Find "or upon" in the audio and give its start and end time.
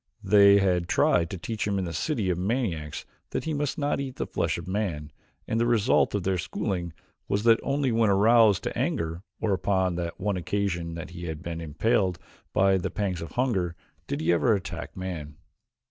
9.39-9.97